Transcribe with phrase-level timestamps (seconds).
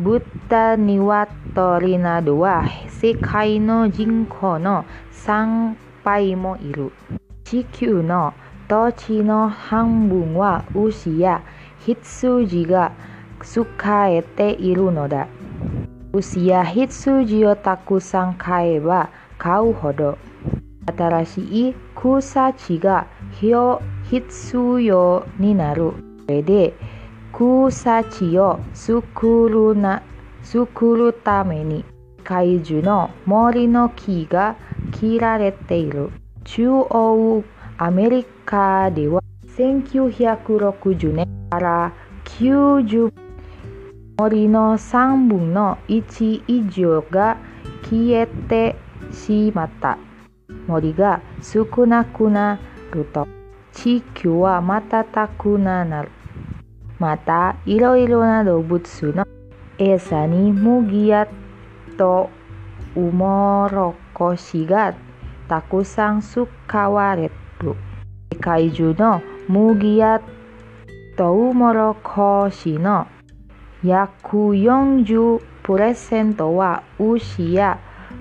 [0.00, 0.06] い。
[0.06, 1.50] 肉を食べるためにわれている。
[1.50, 6.92] 今、牛や羊や豚、鶏などは世界の人口の3倍もいる。
[7.44, 8.32] 地球の
[8.68, 11.42] 土地の半分は牛や
[11.84, 12.92] 羊が
[13.40, 15.26] 使えているのだ。
[16.12, 20.18] 牛や羊をたくさん買えば買うほど
[20.96, 23.06] 新しい草地が
[23.40, 25.92] 必要になる。
[26.26, 26.74] それで
[27.40, 30.02] 草地を作るな
[30.42, 31.86] 作るために
[32.18, 34.56] 世界中の森の木が
[34.92, 36.10] 切られている。
[36.44, 37.42] 中央
[37.78, 39.22] アメリカでは
[39.56, 41.92] 1960年から
[42.26, 43.10] 90
[44.18, 47.38] 森の3分の1以上が
[47.84, 48.76] 消えて
[49.12, 49.96] しまった。
[50.66, 52.60] 森が少なくな
[52.92, 53.26] ると
[53.72, 56.10] 地球は瞬くなる。
[57.00, 59.24] また、いろいろな動物の
[59.78, 61.26] 餌に麦や
[61.96, 62.28] と
[62.94, 64.94] うもろこしが
[65.48, 66.46] たくさん使
[66.90, 67.30] われ
[67.62, 67.74] る。
[68.34, 70.20] 世界中の麦や
[71.16, 73.06] とうもろこしの
[73.82, 77.78] 約40%は牛や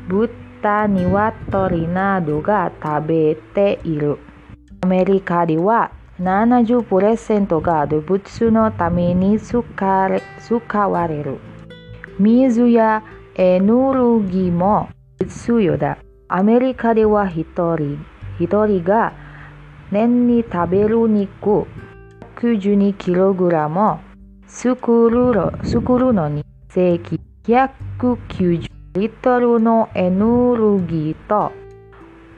[0.08, 4.20] 豚、鶏などが食べている。
[4.82, 9.60] アメリカでは70%が動物のために使
[10.90, 11.40] われる。
[12.20, 13.04] 水や
[13.36, 15.98] エネルギーも必要だ。
[16.28, 17.98] アメリカでは一人
[18.40, 19.14] 一人が
[19.92, 21.66] 年に食べる肉
[22.36, 23.98] 112kg
[24.46, 31.52] 作る作るのに正規190リットルのエネルギーと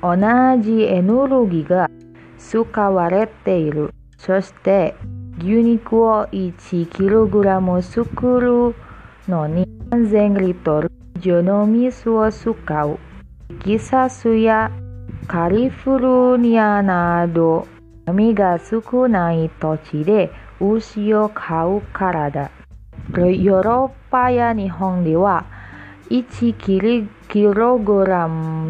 [0.01, 0.15] 同
[0.63, 1.89] じエネルギーが
[2.49, 3.93] 使われている。
[4.17, 4.95] そして
[5.39, 8.75] 牛肉を 1kg 作る
[9.27, 12.51] のに3000リットル以上の水を使
[12.85, 12.99] う。
[13.49, 14.71] テキサスや
[15.27, 17.67] カリフォルニアなど
[18.05, 22.51] 波が少ない土地で牛を飼うからだ。
[23.13, 25.45] ヨーロッパや日本では
[26.09, 27.07] 1kg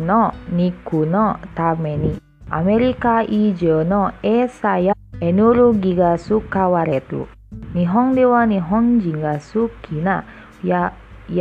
[0.06, 2.22] の肉のために
[2.54, 7.28] アメリカ以上の餌やエネルギーが使われる。
[7.74, 10.26] 日本では日本人が好きな
[10.62, 10.94] や
[11.30, 11.38] 柔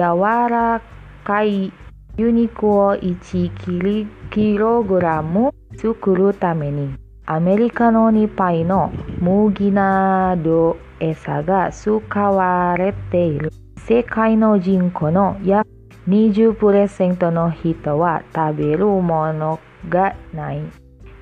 [0.48, 0.81] ら
[1.25, 1.72] かい
[2.16, 6.94] 牛肉を1キログラム作るために
[7.27, 13.53] アメリカの2倍の麦など餌が使われている。
[13.78, 15.69] 世界の人口の約
[16.06, 20.62] 20%の人は食べるものがない。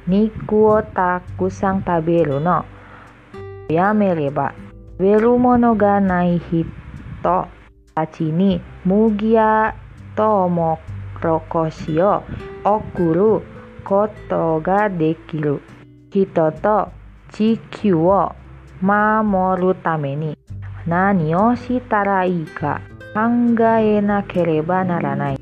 [0.08, 2.64] 肉をたくさん食べるの
[3.68, 4.54] やめれば
[4.98, 6.66] 食べるものがない人
[7.94, 9.76] たちに麦や
[10.16, 10.78] トウモ
[11.20, 12.22] ロコシを
[12.64, 13.42] 送る
[13.84, 15.60] ことができる
[16.10, 16.88] 人と
[17.30, 18.34] 地球を
[18.80, 20.38] 守るために
[20.86, 22.80] 何をしたらいいか
[23.12, 25.37] 考えなければならない。